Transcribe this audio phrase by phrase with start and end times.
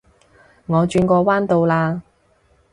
[0.65, 2.01] 我轉個彎到啦